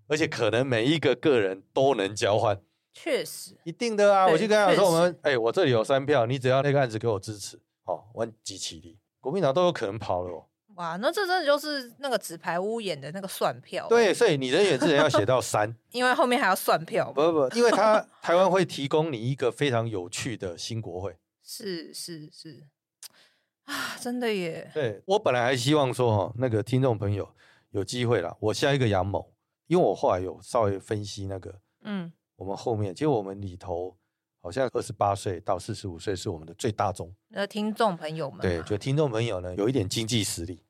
[0.08, 2.60] 而且可能每一个个人都能交换。
[2.92, 4.26] 确实，一定的啊。
[4.26, 10.46] 我就跟他说，我们哎、欸，我这里有三票，你只要那个案子给我支持，哦，我集齐力，国民党都有可能跑了哦。
[10.80, 13.86] 哇，那这真的就是那个纸牌屋演的那个算票。
[13.86, 17.12] 对，所以你的演之人要写到三， 因为后面还要算票。
[17.12, 21.14] 不不不，因为他 台湾会提供你一个非常有趣的新国会。
[21.42, 22.62] 是是是，
[23.64, 24.70] 啊，真的耶。
[24.72, 27.28] 对，我本来还希望说哈，那个听众朋友
[27.72, 29.34] 有机会啦，我下一个杨某，
[29.66, 33.94] 因为我后来有稍微分析那个，嗯，我们后面其实我们里头
[34.40, 37.14] 好像二十八岁到四十五岁是我们的最大众。
[37.28, 40.64] 那听众朋友们，对，就听众朋友呢有一点经济实力。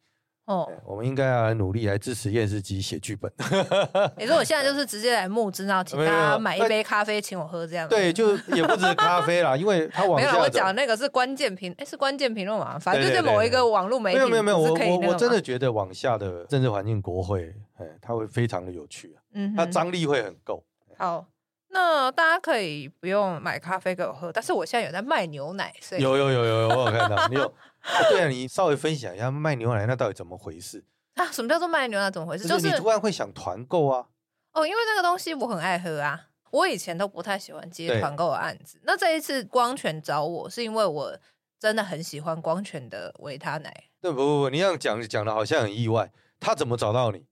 [0.50, 3.30] 哦，我们应该要来努力来支持厌世姬写剧本。
[4.18, 7.88] 你说我现在就是直接来募资，然后请大家买一杯咖啡请我喝这样。
[7.88, 10.26] 对，就也不止咖啡啦，因为他往下。
[10.32, 12.76] 没有，我讲那个是关键评，哎，是关键评论嘛？
[12.80, 14.16] 反正就是某一个网络媒体。
[14.16, 19.22] 没有没有没有，我我我真的觉得往下的政治环境国会，哎，它会非常的有趣啊。
[19.34, 20.64] 嗯，它张力会很够。
[20.98, 21.24] 好。
[21.72, 27.54] 那大家可以不用买咖啡给我喝，但是我现在有在卖牛奶，所以有有有有，我有看到你有。
[28.10, 31.26] 对啊，你稍微分享一下卖牛奶那到底怎么回事啊？
[31.32, 32.46] 什么叫做卖牛奶怎么回事？
[32.46, 34.06] 就是你突然会想团购啊？
[34.52, 38.80] 哦，因为那个东西我很爱喝啊，我以前都不太喜欢接团购的案子。
[38.84, 41.18] 那这一次光泉找我是因为我
[41.58, 43.84] 真的很喜欢光泉的维他奶。
[44.00, 47.26] 对，不不不，你这样讲讲的好像很意外，他怎么找到你？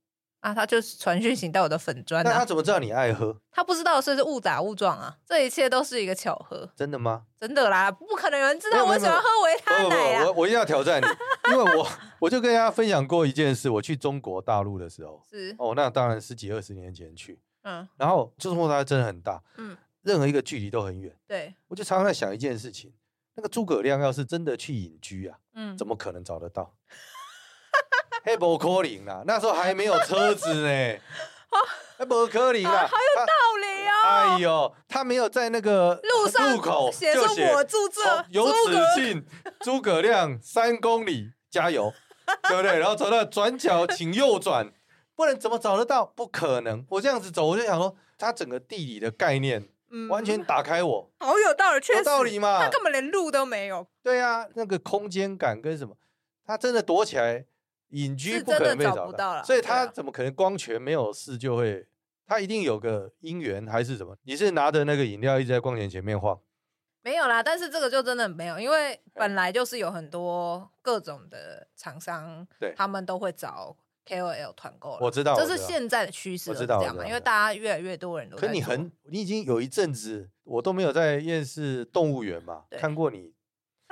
[0.48, 2.30] 啊，他就是传讯息到我的粉砖、啊。
[2.30, 3.36] 那他怎么知道你爱喝？
[3.50, 5.16] 他不知道，所以是误打误撞啊！
[5.26, 6.68] 这一切都是一个巧合。
[6.74, 7.24] 真的吗？
[7.38, 10.24] 真的啦，不可能有人知道我喜欢喝维他奶啊！
[10.26, 11.06] 我我一定要挑战你，
[11.52, 11.88] 因为我
[12.20, 22.92] 我就跟大家分享过一件事，我去中国大陆的时候，是哦，那当然十几二十年前去，嗯，然后中国大陆真的很大，嗯，任何一个距离都很远，对，我就常常在想一件事情，
[23.34, 26.74] 那个诸葛亮要是真的去隐居啊，嗯，怎么可能找得到？
[28.28, 30.98] 还不可能啦，那时候还没有车子呢，
[31.96, 33.92] 还不可能啦，好有道理哦。
[34.04, 39.24] 哎呦，他没有在那个路上路口写着我住这，由此进
[39.60, 41.90] 诸葛亮三公里，加油，
[42.42, 42.78] 对不对？
[42.78, 44.70] 然后走到转角，请右转，
[45.16, 46.04] 不然怎么找得到？
[46.04, 49.66] 不可能，我这样子走，我就想说，他整个地理的概念，
[50.10, 53.86] 完全打开我，好有道理，确实有道理嘛，他根本连路都没有。
[54.02, 55.96] 对啊，那个空间感跟什么，
[56.44, 57.46] 他真的躲起来。
[57.90, 61.86] 隐居不可能被找到，找到，所以他怎么可能光泉没有事就会？
[62.26, 64.14] 他一定有个姻缘还是什么？
[64.24, 66.38] 你是拿着那个饮料一直在光泉前面晃？
[67.00, 73.74] 没有啦，但是这个就真的没有，因为本来就是有很多各种的厂商，对，他们都会找
[74.04, 74.98] KOL 团购。
[75.00, 77.06] 我知道，这是现在的趋势，我知道这样嘛？
[77.06, 78.36] 因为大家越来越多人都。
[78.36, 83.32] 可你很，你已经有一阵子，我都没有在厌世动物园嘛，看过你。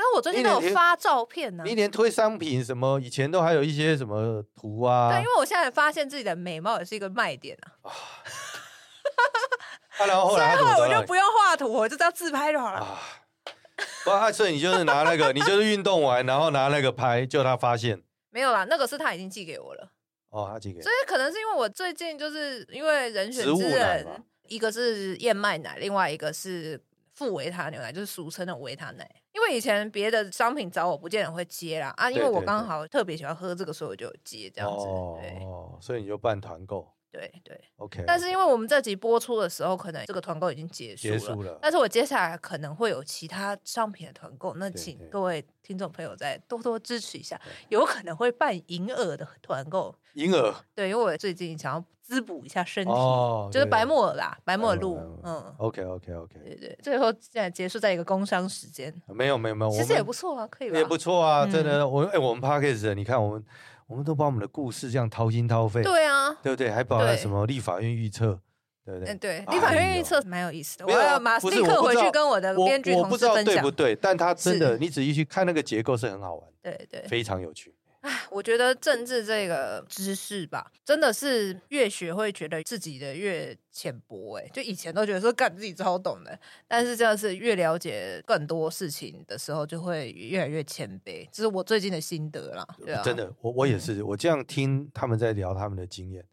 [0.07, 1.66] 哎，我最近都有发照片呢、啊。
[1.66, 5.11] 你连推商品什么，以前都还有一些什么图啊。
[5.11, 7.90] 对，因为我现在发现自己的美貌也是一个卖点啊。
[9.99, 12.79] 啊然后后来，后我就不用画图，我就要自拍就好了。
[12.79, 13.01] 啊，
[14.05, 18.01] 不，啊，所以你就是拿那个，你就是运动完然后拿那个拍，就他发现。
[18.31, 19.90] 没有啦，那个是他已经寄给我了。
[20.29, 20.81] 哦，他寄给。
[20.81, 24.07] 所以可能是因为我最近就是因为人选之人，
[24.47, 26.81] 一个是燕麦奶，另外一个是。
[27.16, 34.87] 富维他牛奶就是俗称的维他奶，因为以前别的商品找我不见得会接啦啊，因为我刚好特别喜欢喝这个，所以我就接这样子。
[34.87, 36.87] 哦，所以你就办团购。
[37.16, 38.05] 对对，OK。
[38.07, 41.18] 但是因为我们这集播出的时候，可能这个团购已经结束了。
[41.18, 41.59] 结束了。
[41.62, 49.94] 但是我接下来可能会有其他商品的团购，那请各位听众朋友再多多支持一下，有可能会办银耳的团购。
[50.12, 50.55] 银耳。
[50.74, 52.92] 对，因为我最近想要滋补一下身体，
[53.50, 54.98] 就是白木耳啦，白木耳露。
[55.24, 56.38] 嗯，OK OK OK。
[56.44, 58.92] 对对，最后现在结束在一个工商时间。
[59.07, 60.70] 没有没有没有，其实也不错啊，可以。
[60.70, 61.88] 也不错啊，真的。
[61.88, 63.44] 我哎，我们 Podcast，你看我们。
[63.87, 66.70] 我们都把我们的故事这样掏心掏肺，对啊，对不对？
[66.70, 68.40] 还把什么立法院预测，
[68.85, 69.14] 对不对？
[69.14, 70.87] 嗯，对，立法院预测蛮有意思的。
[70.87, 73.94] 我要马上立刻回去跟我的编剧同事分享，对不对？
[73.94, 77.72] 但他真的，你仔细去看那个结构是很好玩，对对，非常有趣。
[78.07, 84.38] 哎，我觉得政治这个知识吧，真的是越学会觉得自己的越浅薄。
[84.38, 86.38] 哎，就以前都觉得说干自己超懂的，
[86.69, 91.29] 但是这样是越了解更多事情的时候，就会越来越谦卑。
[91.33, 92.64] 这是我最近的心得啦。
[92.79, 96.25] 对啊，真的，我我也是，我这样听他们在聊他们的经验，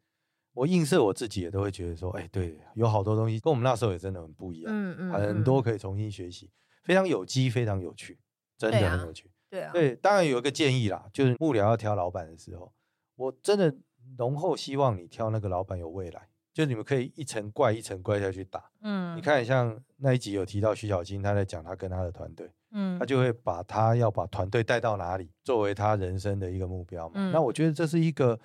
[0.53, 4.71] 我映射我自己也都会觉得说，哎，对，有好多东西跟我们那时候也真的很不一样。
[4.71, 6.51] 嗯嗯，很多可以重新学习，
[6.83, 8.19] 非常有机，非常有趣，
[8.59, 9.31] 真的很有趣。
[9.53, 12.73] 对啊，对，当然有一个建议啦，就是幕僚要挑老板的时候，
[13.15, 13.71] 我真的
[14.17, 18.71] 浓厚希望你挑那个老板有未来，就你们可以一层怪一层怪下去打。
[18.81, 27.13] 嗯，你看像那一集有提到徐小青，他在讲他跟他的团队，嗯，他就会把他要把团队带到哪里作为他人生的一个目标嘛。
[27.17, 28.39] 嗯，那我觉得这是一个，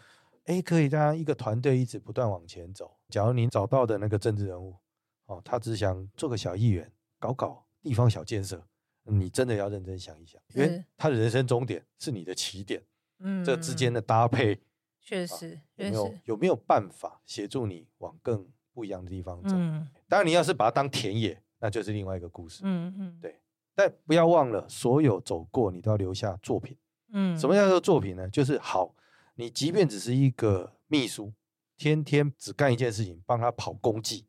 [0.45, 2.95] 哎，可以让一个团队一直不断往前走。
[3.09, 4.77] 假如你找到的那个政治人物，
[5.25, 8.63] 哦，他只想做个小议员，搞搞地方小建设。
[9.09, 12.83] 你真的要认真想一想，因为他的人生终点是你的起点，
[13.19, 14.61] 嗯，这之间的搭配，
[15.01, 19.55] 确实，啊、有没有有没有办法协助你往更不一样的地方走？
[19.55, 23.41] 嗯，当然，你要是把它当田野，那就是另外一个故事，嗯嗯，对。
[23.75, 26.77] 但不要忘了，所有走过，你都要留下作品，
[27.13, 28.29] 嗯，什么叫做作品呢？
[28.29, 28.93] 就是好，
[29.37, 31.33] 你即便只是一个秘书，
[31.77, 34.27] 天天只干一件事情，帮他跑公绩，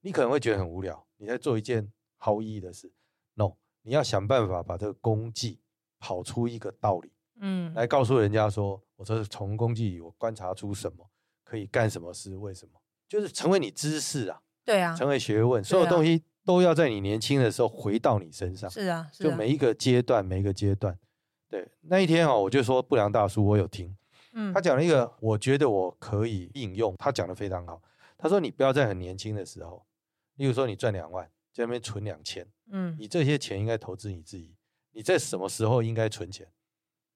[0.00, 2.92] 你可能会觉得很无聊，你在做一件毫无意义的事。
[3.84, 5.60] 你要想办法把这个功绩
[6.00, 11.06] 跑出一个道理，嗯，来告诉人家说，我说从功绩里我观察出什么
[11.44, 12.72] 可以干什么事，为什么？
[13.06, 18.68] 就是成为你知识啊，对啊，成为学问，所有东西都要在你年轻的时候回到你身上。
[18.68, 20.98] 是啊，就每一个阶段，每一个阶段。
[21.48, 23.94] 对，那一天哦，我就说不良大叔，我有听，
[24.32, 27.80] 嗯，他讲了一个，我觉得我可以应用，他讲的非常好。
[28.16, 29.84] 他说你不要在很年轻的时候，
[30.36, 34.54] 例如说你赚两万，在那边存两千，嗯，你这些钱应该投资你自己。
[34.90, 36.46] 你在什么时候应该存钱？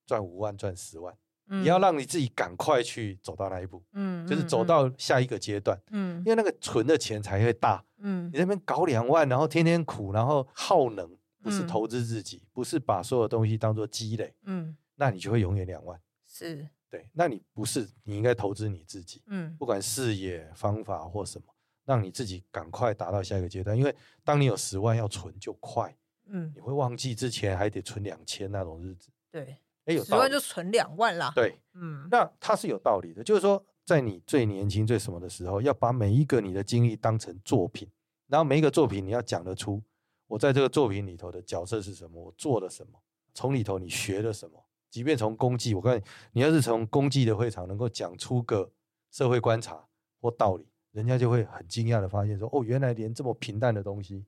[0.06, 1.14] 赚五万，赚十万。
[1.50, 11.10] 你要让你自己赶快去走到那一步，嗯，就是走到下一个阶段，嗯，因为那个存的钱才会大，嗯，你那边搞两万，然后天天苦，然后耗能，
[11.42, 21.46] 不是投资自己，不是把所有东西当做积累，嗯，那你就会永远两万，是，对，那你不是，你应该投资你自己，嗯，不管事业方法或什么，
[21.88, 25.96] 让你自己赶快达到下一个阶段，因为当你有十万要存就快，
[26.26, 29.56] 嗯，你会忘记之前还得存两千那种日子，对。
[29.86, 31.32] 哎，有十万就存两万啦。
[31.34, 37.88] 对，嗯，那它是有道理的，就是说，在你最年轻、最什么的时候，要把每一个你的经历当成作品，
[38.26, 39.82] 然后每一个作品你要讲得出，
[40.26, 43.00] 我在这个作品里头的角色是什么，我做了什么，
[43.32, 44.62] 从里头你学了什么。
[44.90, 48.70] 即便从公祭，我告诉你，你要是从公祭的会场能够讲出个
[49.10, 49.82] 社会观察
[50.20, 50.68] 或道理，
[50.98, 54.26] 人家就会很惊讶的发现说，哦，原来连这么平淡的东西，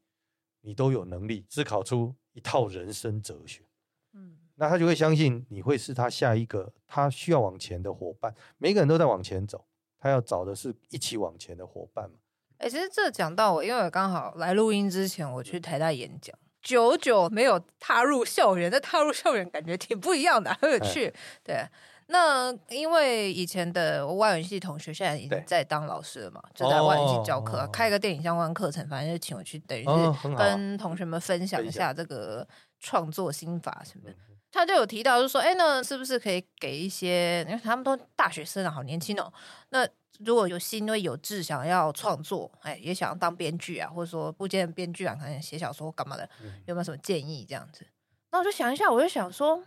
[0.61, 3.65] 你都有能力思考出一套人生哲学。
[4.13, 4.37] 嗯。
[4.55, 8.33] 那他就会相信你会是他下一个他需要往前的伙伴。
[8.57, 9.67] 每个人都在往前走，
[9.99, 12.17] 他要找的是一起往前的伙伴嘛。
[12.59, 21.07] 哎、欸，其实这讲到我，因为我刚好来录音之前，我去台大演讲，久久没有踏入校园，但踏入校园感觉挺不一样的，很有趣。
[21.07, 21.67] 欸、对，
[22.11, 32.47] 那因为以前的外文系同学现在已经在当老师了嘛，就在外文系教课，哦、开个电影相关课程，反正就请我去，等于是跟同学们分享一下这个
[32.81, 34.17] 创作心法什么的。
[34.53, 37.45] 他就有提到，就说：“哎，那是不是可以给一些？
[37.49, 39.33] 因为他们都大学生啊，好年轻哦。
[39.69, 39.87] 那
[40.19, 46.29] 如果有心，因为有志，想要创作，哎，也想要当编剧啊，或者说不见编剧啊，可能写小说干嘛的，
[46.67, 47.47] 有没有什么建议？
[47.49, 47.87] 这样子？
[48.33, 49.63] 那我就想一下，我就想说，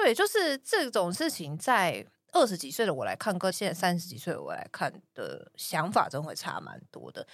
[0.00, 7.26] 对，就是这种事情，在二十几岁的我来看，跟现在三十几岁的我来看的想法，真会差蛮多的。”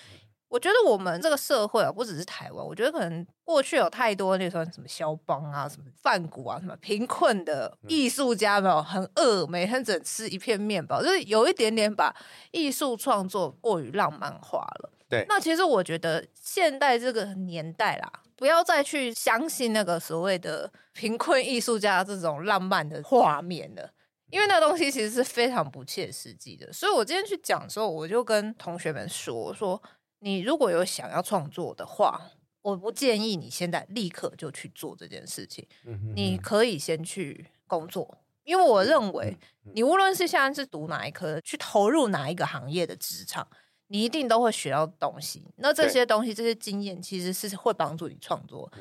[0.49, 12.15] 我觉得我们这个社会啊，不只是台湾，我觉得可能过去有太多那说什么肖邦啊、什么梵谷啊、什么贫困的艺术家没有很饿，每天只吃一片面包，就是有一点点把
[12.53, 14.93] 艺术创作过于浪漫化了。
[15.09, 23.91] 对，那其实我觉得现代这个年代啦，不要再去相信那个所谓的贫困艺术家这种浪漫的画面了，
[24.31, 26.73] 因为那东西其实是非常不切实际的。
[26.73, 29.83] 所以我今天去讲的时候，我就跟同学们说说。
[30.25, 32.19] 你如果有想要创作的话，
[32.63, 35.69] 我不建议你现在立刻就去做这件事情。
[36.15, 39.37] 你可以先去工作，因为我认为
[39.75, 43.47] 你无论是现在是读哪一科，去投入哪一个行业的职场，
[43.89, 45.47] 你一定都会学到东西。
[45.57, 48.73] 那这些东西、这些经验，其实是会帮助你创作。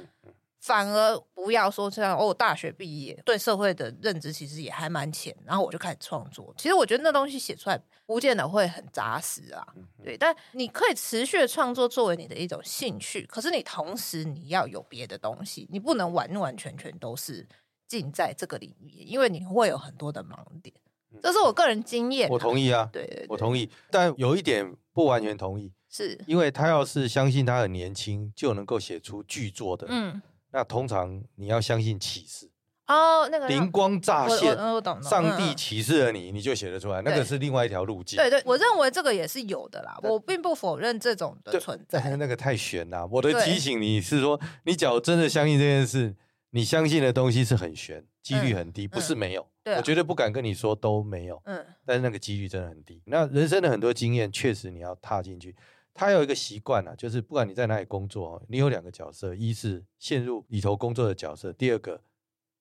[0.64, 6.54] 反而不要说这样哦，大学毕业对社会的认知其实也还蛮浅，然后我就开始创作。
[6.58, 9.68] 其实我觉得那东西写出来不见得会很扎实啊，
[10.02, 10.16] 对。
[10.16, 17.46] 但你可以持续的创作作为你的一种兴趣，可是你同时你要有别的东西，你不能完完全全都是
[17.86, 20.74] 尽在这个领域，因为你会有很多的盲点。
[21.22, 23.70] 这是我个人经验啊，我同意啊，对，对，对，我同意。
[23.92, 30.22] 但有一点不完全同意，是因为他要是相信他很年轻就能够写出巨作的，嗯。
[30.54, 32.50] 那通常你要相信启示
[32.86, 38.18] 哦，那个灵光乍现，我懂，上帝启示了你，你就写得出来，那个是另外一条路径。
[38.18, 42.00] 对对，我认为这个也是有的啦，我并不否认这种的存在。
[42.04, 46.14] 但那个太玄了，我的提醒你是说，你假如真的相信这件事，
[46.52, 49.48] 你相信的东西是很玄，几率很低，不是没有。
[49.78, 53.02] 我绝对不敢跟你说都没有，嗯，但是那个几率真的很低。
[53.06, 55.56] 那人生的很多经验，确实你要踏进去。
[55.94, 62.02] 他有一个习惯啊，就是不管你在哪里工作，你有两个角色：一是陷入里头工作的角色；第二个，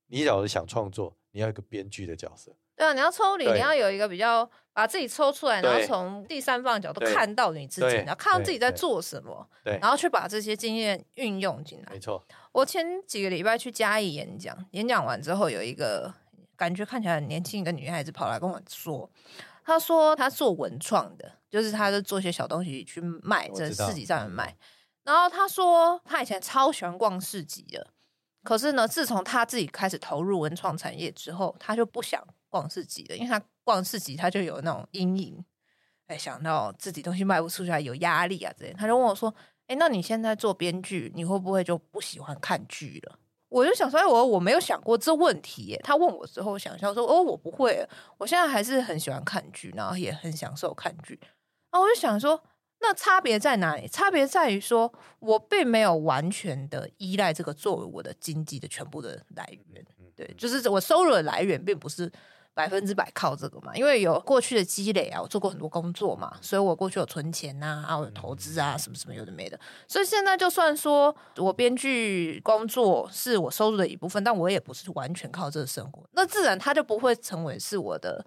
[0.09, 2.55] 你要是想创作，你要一个编剧的角色。
[2.75, 11.93] 对啊，你要抽离，你要有一个比较把自己抽出来，然后从第三方的角度看到你自己，然后看到自己在做什么，对，然后去把这些经验运用进来。
[11.93, 16.13] 没错，我前几个礼拜去嘉义演讲，演讲完之后，有一个
[16.57, 19.09] 感觉看起来很年轻一个女孩子跑来跟我说。
[19.65, 24.57] 她说她做文创的，就是他就做些小东西去卖，在市集上面卖。
[25.05, 27.87] 然后他说他以前超喜欢逛市集的，
[28.43, 35.45] 可是呢，自从他自己开始投入文创产业之后，他就不想逛市集了，因为他逛市集他就有那种阴影，
[36.07, 38.75] 哎，想到自己东西卖不出去，有压力啊这样。
[38.75, 39.35] 他就问我说
[39.69, 43.19] ：“哎，那你现在做编剧，你会不会就不喜欢看剧了？”
[43.51, 45.81] 我就想说，哎，我我没有想过这问题耶。
[45.85, 47.87] 他问我之后，想象说，哦，我不会，
[48.17, 51.21] 我现在还是很喜欢看剧，然后也很享受看剧。
[51.73, 52.41] 然后我就想说，
[52.81, 53.89] 那差别在哪里？
[53.89, 59.85] 差别在于说，我并没有完全的依赖这个作为我的经济的全部的来源。
[60.15, 62.13] 对，就是我收入的来源，并不是。
[62.55, 69.59] 百分之百靠这个嘛，因为有过去的积累啊，我做过很多工作嘛，所以我过去有存钱呐，啊，有投资啊，什么什么有的没的，
[69.89, 78.23] 所以现在就算说我编剧工作是我收入的一部分，但我也不是完全靠这个生活，那自然它就不会成为是我的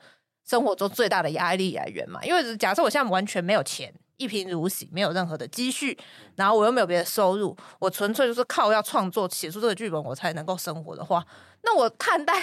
[0.45, 2.23] 生活中最大的压力来源嘛。
[2.23, 5.97] 因为假设我现在完全没有钱，一贫如洗，没有任何的积蓄，
[6.35, 11.25] 然后我又没有别的收入，我纯粹就是靠要创作写出这个剧本，我才能够生活的话。
[11.63, 12.33] 那我看待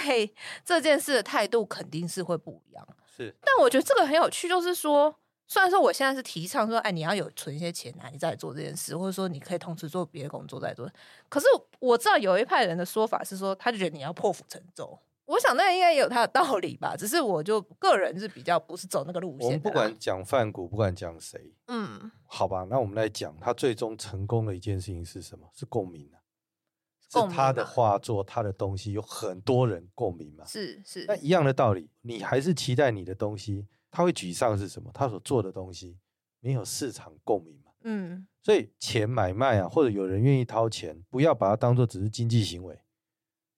[0.65, 2.85] 这件事的态度肯定是会不一样，
[3.15, 3.33] 是。
[3.39, 5.15] 但我觉得这个很有趣，就是说，
[5.47, 10.89] 虽然说我现在是提倡说，哎，你要有存一些钱啊，你再做这件事，或者说你可以同时做别的工作再做。
[11.29, 11.47] 可是
[11.79, 14.99] 我知道有一派人的说法是说，他就觉得你要破釜沉舟。
[15.25, 19.45] 我想那应该也有他的道理吧，只是我就个人是比较不是走那个路线。
[19.45, 25.49] 我们不管讲范谷，不管讲谁，嗯，好吧，那我们来讲他最终成功的一件事情是什么？
[25.53, 26.19] 是共鸣啊。
[27.09, 30.43] 是他的画作，他的东西有很多人共鸣嘛？
[30.45, 31.05] 是是。
[31.07, 34.89] 那一样的道理，你还是期待你的东西，他会沮丧是什么？
[34.91, 35.99] 他所做的东西
[36.39, 37.71] 没有市场共鸣嘛？
[37.83, 38.27] 嗯。
[38.41, 42.79] 所以钱买卖啊，或者有人愿意掏钱，不要把它当做只是经济行为，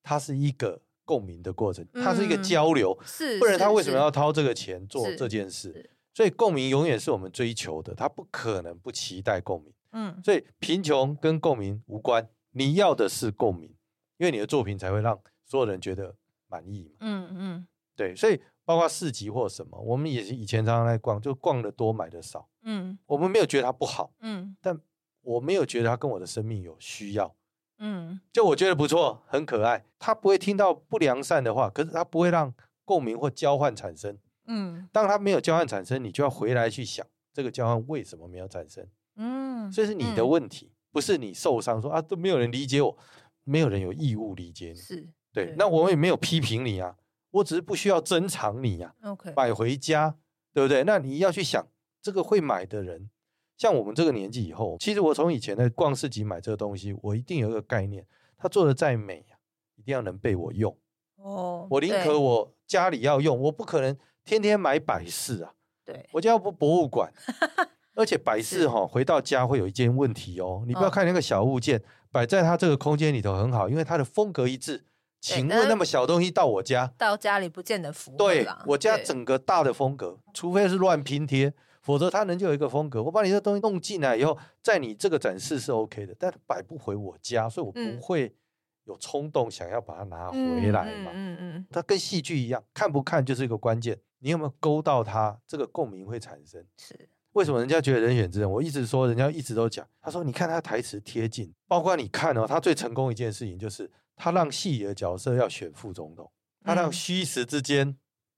[0.04, 2.98] 它是一个共鸣的过程，它是一个交流。
[3.00, 3.40] 嗯、是。
[3.40, 5.90] 不然他为什么要掏这个钱做这件事？
[6.14, 9.74] 所以共鸣永远是我们追求的，他不可能不期待共鸣。
[9.92, 10.22] 嗯。
[10.24, 12.28] 所以贫穷跟共鸣无关。
[12.58, 13.70] 你要的是共鸣，
[14.18, 16.16] 因为你的作品才会让所有人觉得
[16.48, 16.96] 满意嘛。
[17.02, 22.48] 嗯嗯，对，所以包括市集或什么，我们也是以前常常在逛，就逛的多买的少。
[22.64, 24.14] 嗯，我们没有觉得它不好。
[24.22, 24.80] 嗯，但
[25.22, 27.36] 我没有觉得它跟我的生命有需要。
[27.80, 29.86] 嗯，就我觉得不错，很可爱。
[30.00, 32.54] 他不会听到不良善的话，可是他不会让
[32.84, 34.18] 共鸣或交换产生。
[34.48, 38.88] 嗯，当他没有交换产生，你就要回来去想这个交换为什么没有产生。
[39.18, 40.68] 嗯，这是你的问题。
[40.68, 42.98] 嗯不是你受伤说啊，都没有人理解我，
[43.44, 44.76] 没有人有义务理解你。
[44.76, 44.96] 是
[45.34, 46.96] 对，对，那我也没有批评你啊，
[47.32, 49.12] 我只是不需要珍藏你呀、啊。
[49.12, 50.16] OK，买回家，
[50.54, 50.86] 对不对？
[50.86, 51.68] 那你要去想，
[52.02, 53.10] 这个会买的人，
[53.58, 58.06] 像我们这个年纪以后，其实我从以前的逛市集买这个东西，我一定有一个概念，
[58.38, 59.40] 它做的再美啊，
[59.76, 60.76] 一定要能被我用。
[61.18, 65.54] 哦，我宁可我家里要用，我不可能天天买摆饰啊。
[65.84, 67.12] 对，我家要不博物馆。
[67.98, 70.66] 而且摆饰哈，回到家会有一件问题哦。
[70.68, 71.82] 你不要看那个小物件
[72.12, 74.84] 摆在它这个空间里头很好，因为它的风格一致。
[75.22, 78.18] 请问那么小东西到我家，到家里不见得符合。
[78.18, 81.54] 对，我家整个大的风格，除非是乱拼贴，
[81.86, 83.04] 否则他能就有一个风格。
[83.04, 88.36] 我把你这东西弄进来以后，在你这个展示是 OK 的，但摆不回我家，所以我不会
[88.86, 91.12] 有冲动想要把它拿回来嘛。
[91.14, 94.00] 嗯嗯，它跟戏剧一样，看不看就是一个关键。
[94.18, 96.66] 你有没有勾到它，这个共鸣会产生。
[96.80, 97.08] 是。
[97.34, 98.50] 为什么人家觉得人选之人？
[98.50, 106.32] 我一直说，人家一直都讲，他说：“你看他台词贴近，包括你看哦，他最成功一件事情就是他让戏里的角色要选副总统，
[106.64, 107.98] 他让虚实之间，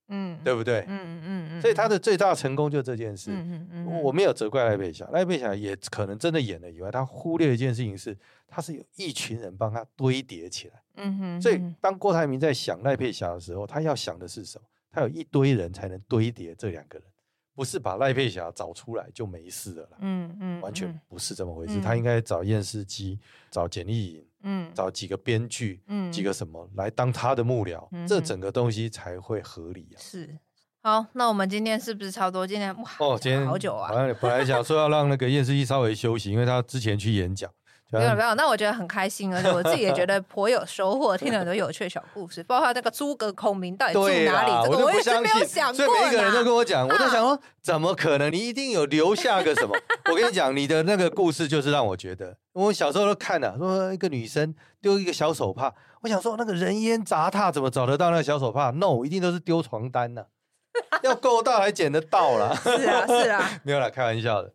[0.10, 0.86] 嗯，对不对？
[0.88, 3.32] 嗯嗯嗯，嗯，所以他的最大成功就这件事。
[3.32, 10.74] 嗯嗯我没有责怪赖佩霞，赖佩霞也可能真的演了以外，他忽略一件事情是，他是有一群人帮他堆叠起来。
[10.96, 14.68] 嗯哼，所以当郭台铭在想赖佩霞的时候，他要想的是什么？
[14.92, 17.08] 他有一堆人才能堆叠这两个人。
[17.54, 21.80] 不是把赖佩霞找出来就没事了，嗯嗯，完全不是这么回事。
[21.80, 30.00] 嗯、他应该找验尸机，找简历颖，嗯，找几个编剧，嗯，几个什么来当他的幕僚，嗯、这整个东西才会合理啊。
[30.00, 30.40] 是，
[30.82, 32.48] 好，那我们今天是不是差不多？
[32.48, 33.92] 今天哇，哦，今天好久啊。
[34.22, 37.52] 本来想说要让那个验尸机稍微休息，因为他之前去演讲。
[37.90, 45.74] 没有没有，那我觉得很开心，而且我自己也觉得颇有收获，听了很多有趣的小故事，包括那个诸葛孔明到底住哪里，这个我也是没有想过。
[45.74, 48.32] 所以每一个人都跟我讲，我在想说，怎么可能？
[48.32, 49.74] 你一定有留下个什么？
[50.12, 60.26] 我跟你讲，你的那个故事就是让我觉得，我小时候都看了，说一个女生丢一个小手帕，我想说那个人烟杂沓怎么找得到那个小手帕？No，一定都是丢床单呢，
[61.04, 62.54] 要够大还捡得到啦。
[62.54, 64.52] 是啊是啊， 没有啦，开玩笑的。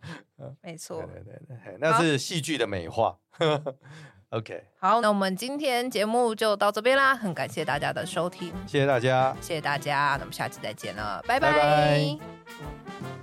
[0.62, 3.16] 没错，对对对，那是戏剧的美化。
[4.30, 11.53] OK，好，那我们今天节目就到这边啦，很感谢大家的收听，谢谢大家，谢谢大家，那我们下期再见了，拜拜。
[11.53, 13.21] 拜拜。